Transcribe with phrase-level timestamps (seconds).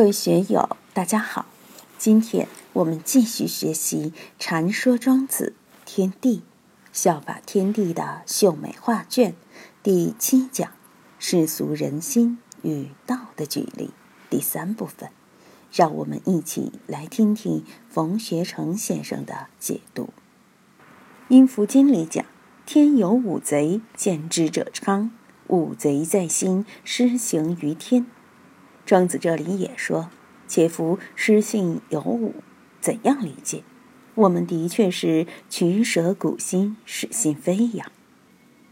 [0.00, 1.44] 各位学友，大家好！
[1.98, 5.52] 今天我们继续学习《禅说庄子
[5.84, 6.38] 天地》，
[6.90, 9.34] 效法天地的秀美画卷
[9.82, 10.72] 第七讲
[11.20, 13.90] “世俗人心与道的距离”
[14.30, 15.10] 第三部分。
[15.70, 20.04] 让我们一起来听听冯学成先生的解读。
[21.28, 22.24] 《阴符经》里讲
[22.64, 25.10] ：“天有五贼，见之者昌；
[25.48, 28.06] 五贼在心，施行于天。”
[28.86, 30.10] 庄子这里也说
[30.48, 32.34] ：“且夫失性有五，
[32.80, 33.62] 怎样理解？
[34.16, 37.90] 我们的确是取舍谷心，使心飞扬。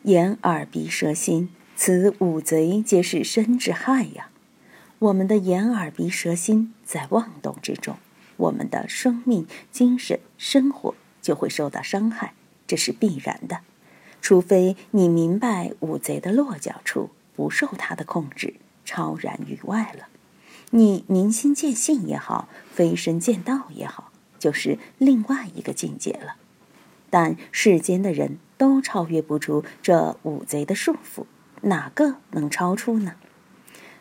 [0.02, 4.30] 眼、耳、鼻、舌、心，此五贼皆是身之害呀。
[4.98, 7.96] 我们的眼、耳、鼻、舌、心在妄动之中，
[8.36, 12.34] 我们的生命、精神、生活就会受到伤害，
[12.66, 13.60] 这是必然的。
[14.20, 18.54] 除非你明白五贼的落脚处，不受他的控制。”
[18.88, 20.08] 超然于外了，
[20.70, 26.36] 你明心见性也好，飞身见道也好，就是另外一个境界了。
[27.10, 31.26] 但世间的人都超越不出这五贼的束缚，
[31.60, 33.16] 哪个能超出呢？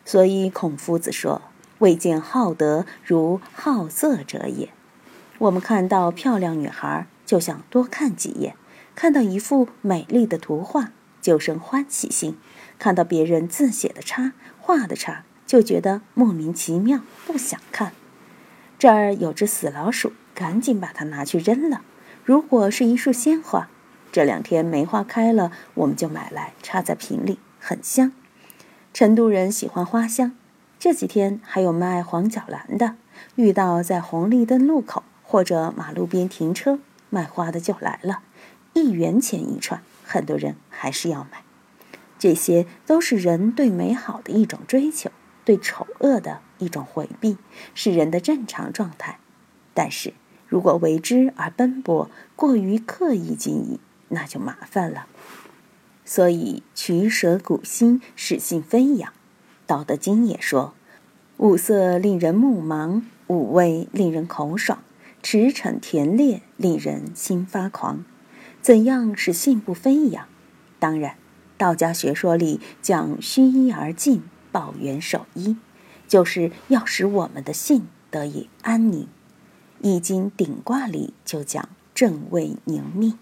[0.06, 1.42] 所以孔夫子说
[1.80, 4.70] ：“未见好德如好色者也。”
[5.36, 8.54] 我们看到漂亮女孩，就想多看几眼；
[8.94, 12.32] 看到一幅美丽的图画，就生欢喜心；
[12.78, 14.32] 看到别人字写的差。
[14.68, 17.92] 画的差，就觉得莫名其妙，不想看。
[18.78, 21.80] 这儿有只死老鼠，赶紧把它拿去扔了。
[22.22, 23.70] 如果是一束鲜花，
[24.12, 28.12] 这两天梅花开了，我们就买来插在瓶里，很香。
[28.92, 30.36] 成都人喜欢花香，
[30.78, 32.96] 这几天还有卖黄角兰的，
[33.36, 38.20] 遇到在红绿灯路口或者马路边停车，卖花的就来了，
[38.74, 41.47] 一元钱一串，很多人还是要买。
[42.18, 45.10] 这些都是人对美好的一种追求，
[45.44, 47.36] 对丑恶的一种回避，
[47.74, 49.20] 是人的正常状态。
[49.72, 50.14] 但是
[50.48, 55.06] 如果为之而奔波，过于刻意经营，那就麻烦了。
[56.04, 59.12] 所以取舍古心，使性飞扬。
[59.66, 60.72] 道德经也说：
[61.36, 64.82] 五色令人目盲，五味令人口爽，
[65.22, 68.04] 驰骋甜猎令人心发狂。
[68.62, 70.26] 怎样使性不飞扬？
[70.78, 71.17] 当然。
[71.58, 75.56] 道家学说里讲虚一而静，抱元守一，
[76.06, 79.08] 就是要使我们的性得以安宁。
[79.80, 83.18] 易经顶卦里就讲正位凝命。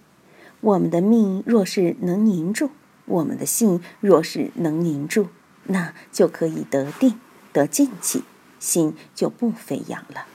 [0.61, 2.71] 我们的命若是能凝住，
[3.07, 5.29] 我们的性若是能凝住，
[5.65, 7.19] 那就可以得定
[7.53, 8.23] 得静气，
[8.59, 10.27] 心就不飞扬了。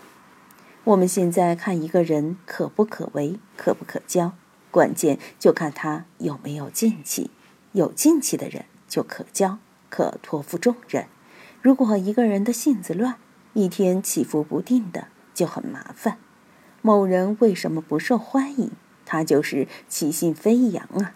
[0.84, 4.34] 我们现在看一个人可不可为，可不可交，
[4.72, 7.30] 关键就看他有没有静气。
[7.74, 9.60] 有进气的人就可教，
[9.90, 11.06] 可托付重任。
[11.62, 13.16] 如果一个人的性子乱，
[13.54, 16.18] 一天起伏不定的，就很麻烦。
[16.82, 18.72] 某人为什么不受欢迎？
[19.06, 21.14] 他就是气性飞扬啊！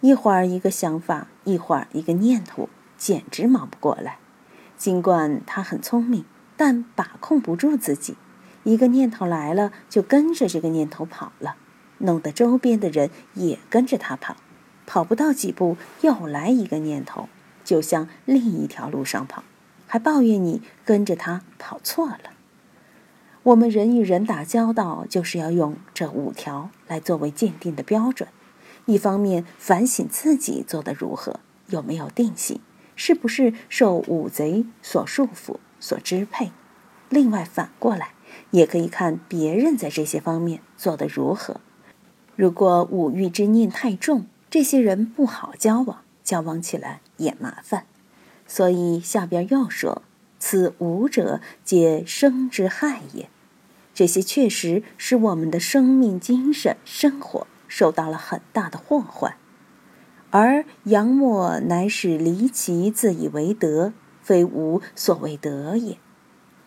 [0.00, 4.18] 一会儿一个想法，一会儿一个念头，简直忙不过来。
[4.76, 6.24] 尽管他很聪明，
[6.56, 8.16] 但把控不住自己。
[8.64, 11.56] 一个念头来了，就跟着这个念头跑了，
[11.98, 14.36] 弄得周边的人也跟着他跑。
[14.86, 17.28] 跑不到几步，又来一个念头，
[17.64, 19.44] 就向另一条路上跑，
[19.86, 22.30] 还抱怨你跟着他跑错了。
[23.44, 28.28] 我们人与人打交道，就是要用这五条来作为鉴定的标准。
[28.86, 32.60] 一方面反省自己做得如何，有没有定性，
[32.94, 36.50] 是不是受五贼所束缚、所支配；
[37.08, 38.14] 另外反过来，
[38.50, 41.60] 也可以看别人在这些方面做得如何。
[42.34, 47.86] 如果五欲之念太重，这些人不好交往，交往起来也麻烦，
[48.46, 50.02] 所以下边又说
[50.38, 53.30] ：“此五者皆生之害也。”
[53.94, 59.36] 这些确实使我们的生命、精神、生活受到了很大的祸患。
[60.28, 65.96] 而杨墨乃使离奇自以为德，非吾所谓德也。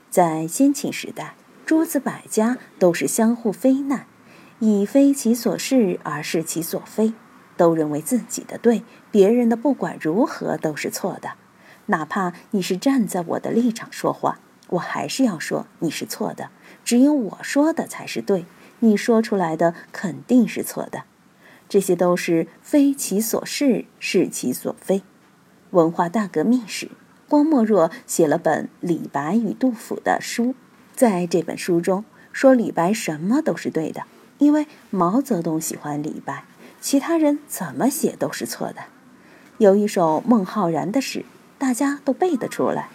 [0.09, 1.35] 在先秦时代，
[1.67, 4.07] 诸子百家都是相互非难，
[4.57, 7.13] 以非其所是而是其所非。
[7.57, 11.31] 都认为自己的对，别人的不管如何都是错的。
[11.87, 16.49] 哪怕你是站在我的立场说话，我还是要说你是错的。
[16.83, 18.45] 只有我说的才是对，
[18.79, 21.03] 你说出来的肯定是错的。
[21.67, 25.01] 这些都是非其所是，是其所非。
[25.71, 26.89] 文化大革命时，
[27.27, 30.53] 郭沫若写了本《李白与杜甫》的书，
[30.95, 34.03] 在这本书中说李白什么都是对的，
[34.37, 36.43] 因为毛泽东喜欢李白。
[36.85, 38.75] 其他人怎么写都是错的。
[39.57, 41.25] 有一首孟浩然的诗，
[41.57, 42.89] 大家都背得出来：“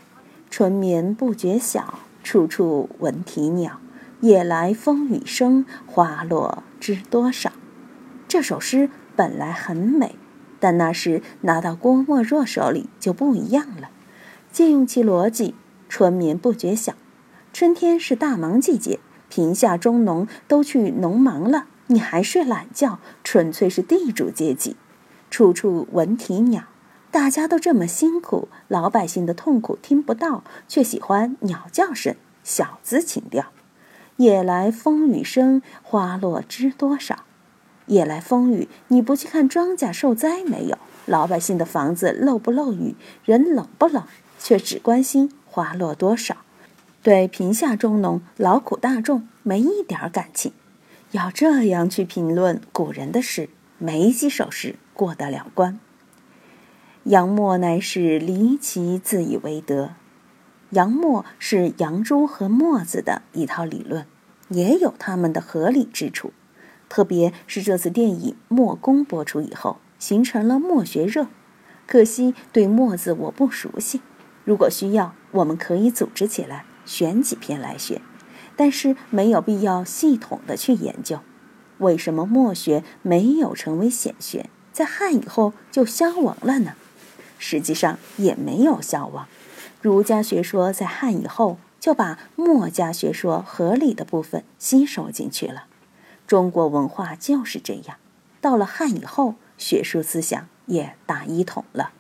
[0.49, 3.81] 春眠不觉晓，处处闻啼鸟，
[4.21, 7.51] 夜来风雨声，花落知多少。
[8.29, 10.15] 这首诗本来很美，
[10.61, 13.91] 但那时拿到郭沫若手里就不一样了。
[14.53, 15.57] 借用其逻辑，
[15.89, 16.95] 春眠不觉晓，
[17.53, 24.77] 春天是大忙季节，贫下中农都去农忙了，你还睡懒觉，纯粹是地主阶级。
[25.29, 26.65] 处处闻啼鸟。
[27.11, 32.15] 大家都这么辛苦，老百姓的痛苦听不到，却喜欢鸟叫声，
[32.45, 33.47] 小资情调。
[34.19, 37.25] 夜来风雨声，花落知多少。
[37.87, 42.95] 夜来风雨，你不去看庄稼受灾没有，老百姓的房子漏不漏雨，
[43.25, 44.05] 人冷不冷，
[44.39, 46.37] 却只关心花落多少，
[47.03, 50.53] 对贫下中农、劳苦大众没一点感情。
[51.13, 53.49] 要这样去评论古人的诗，
[53.79, 55.81] 没几首诗过得了关。
[57.05, 59.95] 杨墨乃是离奇自以为得。
[60.71, 64.07] 杨墨是杨朱和墨子的一套理论，
[64.51, 66.33] 也有他们的合理之处。
[66.89, 71.27] 特别是这次电影《墨攻》播出以后，形成了墨学热。
[71.87, 74.01] 可惜对墨子我不熟悉，
[74.45, 78.01] 如果需要，我们可以组织起来选几篇来学。
[78.57, 81.21] 但是没有必要系统的去研究，
[81.79, 86.75] 为什么墨学没有成为显学，在汉以后就消亡了呢？
[87.39, 89.27] 实际上也没有消亡，
[89.81, 95.65] 儒家学说在汉以后就把墨家学说合理的部分吸收进去了。
[96.27, 97.97] 中国文化就是这样，
[98.43, 101.93] 到了汉以后，学术思想也大一统了。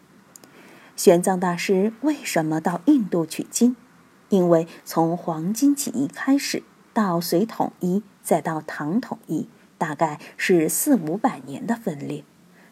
[0.94, 3.75] 玄奘大师为什么到印度取经？
[4.31, 6.62] 因为从黄巾起义开始，
[6.93, 9.47] 到隋统一，再到唐统一，
[9.77, 12.25] 大概是四五百年的分裂。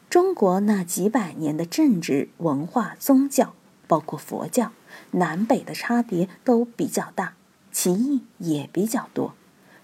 [0.08, 3.52] 中国那几百年的政治、文化、宗教，
[3.86, 4.72] 包括佛教，
[5.10, 7.34] 南北的差别都比较大，
[7.70, 9.34] 歧义也比较多，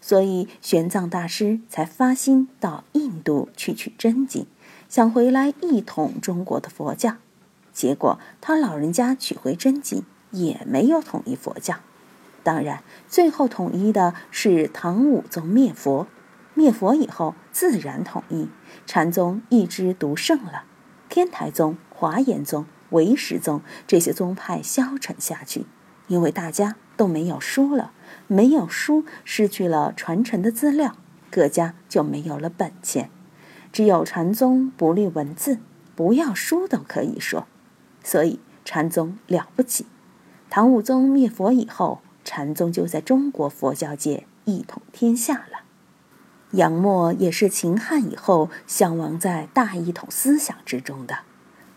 [0.00, 4.46] 所以玄奘大师才发心到印度去取真经，
[4.88, 7.16] 想回来一统中国的佛教。
[7.72, 11.76] 结果他老人家取回真经，也没有统一佛教。
[12.42, 16.06] 当然，最后统一的是唐武宗灭佛。
[16.52, 18.48] 灭佛以后，自然统一，
[18.86, 20.64] 禅宗一枝独盛了，
[21.08, 25.66] 天台宗、华严宗、唯识宗这些宗派消沉下去，
[26.06, 27.92] 因为大家都没有书了，
[28.28, 30.96] 没有书，失去了传承的资料，
[31.30, 33.10] 各家就没有了本钱，
[33.72, 35.58] 只有禅宗不立文字，
[35.96, 37.48] 不要书都可以说，
[38.04, 39.86] 所以禅宗了不起。
[40.56, 45.62] 唐武宗灭佛以后，禅宗就在中国佛教界一统天下了。
[46.52, 51.22] 杨墨也是秦汉以后向往在大一统思想之中的，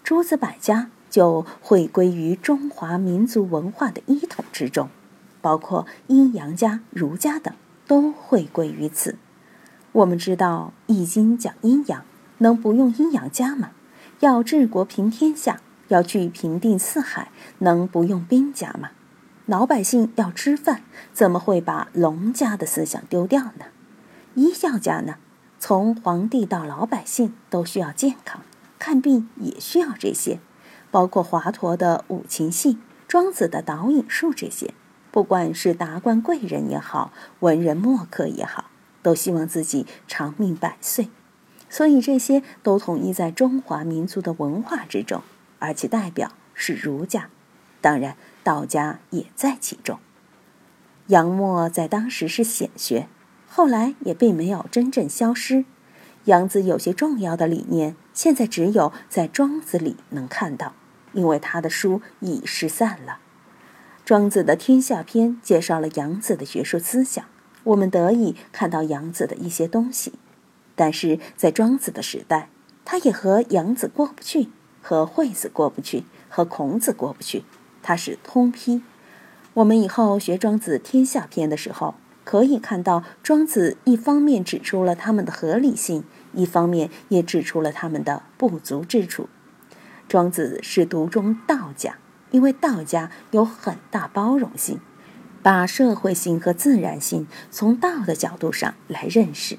[0.04, 4.90] 诸子百家就会归于中华民族文化的一统之中，
[5.42, 7.52] 包括阴阳家、儒家等
[7.88, 9.18] 都会归于此。
[9.92, 12.04] 我们知道《易经》讲阴阳，
[12.38, 13.72] 能不用阴阳家吗？
[14.20, 18.92] 要治国平天下，要去平定四海，能不用兵家吗？
[19.45, 23.66] 老百姓要吃饭，怎么会把农家的思想丢掉呢？
[24.36, 25.16] 医药家呢，
[25.57, 28.42] 从皇帝到老百姓都需要健康，
[28.78, 30.39] 看病也需要这些，
[30.92, 34.74] 包括华佗的五禽戏、庄子的导引术这些。
[35.10, 38.66] 不管是达官贵人也好，文人墨客也好，
[39.02, 41.09] 都希望自己长命百岁，
[41.69, 45.23] 所以这些都统一在中华民族的文化之中，
[45.59, 47.30] 而其代表是儒家，
[47.81, 49.99] 当然道家也在其中。
[51.07, 53.07] 杨墨在当时是显学。
[53.49, 55.64] 后来也并没有真正消失，
[56.26, 60.73] 杨子有些重要的理念，现在只有在庄子里能看到，
[61.14, 63.19] 因为他的书已失散了。
[64.04, 67.26] 庄子的《天下篇》介绍了杨子的学术思想，
[67.64, 70.14] 我们得以看到杨子的一些东西。
[70.76, 72.49] 但是在庄子的时代，
[72.83, 74.49] 他也和杨子过不去，
[74.88, 77.44] 和惠子过不去，和孔子过不去，
[77.84, 78.82] 他是通批。
[79.56, 81.96] 我们以后学庄子《天下篇》的时候。
[82.24, 86.04] 可以看到，庄子一方面指出了他们的合理性，
[86.34, 89.30] 一方面也指出了他们的不足之处。
[90.10, 91.98] 庄子是独中道家，
[92.32, 94.80] 因为道家有很大包容性，
[95.42, 99.58] 把社会性和自然性从道的角度上来认识。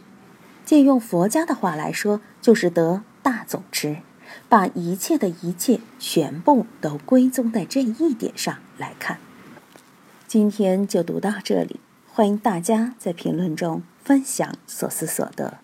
[0.66, 3.98] 借用佛家的话来说，就是得大总持，
[4.48, 9.18] 把一切的一切全部都归宗在这一点上来看。
[10.26, 11.80] 今天就读到这里。
[12.06, 15.58] 欢迎大家在评论中分享所思所得。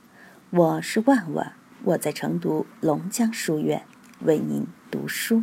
[0.50, 3.82] 我是万万，我在成都龙江书院
[4.20, 5.42] 为您读书。